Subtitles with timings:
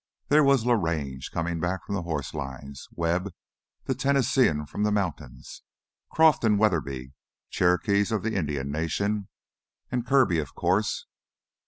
[0.29, 3.31] There was Larange, coming back from the horse lines, Webb,
[3.83, 5.61] the Tennesseean from the mountains,
[6.11, 7.13] Croff and Weatherby,
[7.51, 9.27] Cherokees of the Indian Nations,
[9.91, 11.05] and Kirby, of course.